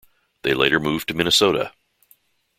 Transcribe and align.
They 0.41 0.55
later 0.55 0.79
moved 0.79 1.09
to 1.09 1.13
Minnesota. 1.13 1.73